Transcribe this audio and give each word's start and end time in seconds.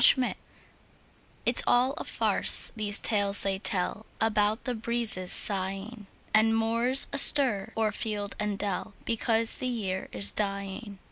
MERRY 0.01 0.31
AUTUMN 0.31 0.35
It's 1.45 1.63
all 1.67 1.91
a 1.93 2.03
farce, 2.03 2.71
these 2.75 2.97
tales 2.97 3.41
they 3.41 3.59
tell 3.59 4.07
About 4.19 4.63
the 4.63 4.73
breezes 4.73 5.31
sighing, 5.31 6.07
And 6.33 6.57
moans 6.57 7.05
astir 7.13 7.71
o'er 7.77 7.91
field 7.91 8.35
and 8.39 8.57
dell, 8.57 8.95
Because 9.05 9.53
the 9.57 9.67
year 9.67 10.09
is 10.11 10.31
dying. 10.31 10.97